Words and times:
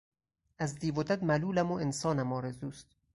از 0.59 0.75
دیو 0.75 0.95
و 0.95 1.03
دد 1.03 1.23
ملولم 1.23 1.71
و 1.71 1.73
انسانم 1.75 2.33
آرزوست 2.33 2.95